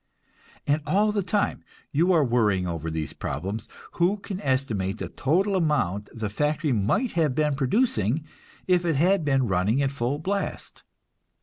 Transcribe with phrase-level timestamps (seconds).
[0.65, 5.55] And all the time you are worrying over these problems, who can estimate the total
[5.55, 8.25] amount the factory might have been producing
[8.67, 10.81] if it had been running at full blast?